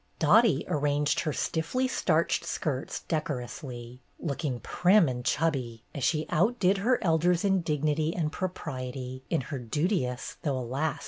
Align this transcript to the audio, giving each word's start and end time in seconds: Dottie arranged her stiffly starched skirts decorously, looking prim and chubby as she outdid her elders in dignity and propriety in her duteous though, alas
Dottie 0.17 0.65
arranged 0.67 1.19
her 1.19 1.31
stiffly 1.31 1.87
starched 1.87 2.43
skirts 2.43 3.01
decorously, 3.01 4.01
looking 4.17 4.59
prim 4.59 5.07
and 5.07 5.23
chubby 5.23 5.83
as 5.93 6.03
she 6.03 6.25
outdid 6.31 6.79
her 6.79 6.97
elders 7.03 7.45
in 7.45 7.61
dignity 7.61 8.15
and 8.15 8.31
propriety 8.31 9.21
in 9.29 9.41
her 9.41 9.59
duteous 9.59 10.37
though, 10.41 10.57
alas 10.57 10.99